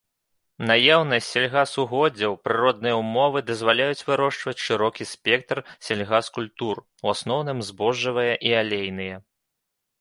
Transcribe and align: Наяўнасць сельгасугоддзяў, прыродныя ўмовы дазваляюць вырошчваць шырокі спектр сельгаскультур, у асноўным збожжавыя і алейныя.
Наяўнасць 0.69 1.27
сельгасугоддзяў, 1.33 2.33
прыродныя 2.45 2.95
ўмовы 3.01 3.43
дазваляюць 3.51 4.05
вырошчваць 4.09 4.55
шырокі 4.71 5.09
спектр 5.13 5.63
сельгаскультур, 5.91 6.75
у 7.07 7.15
асноўным 7.17 7.59
збожжавыя 7.71 8.35
і 8.51 8.59
алейныя. 8.67 9.15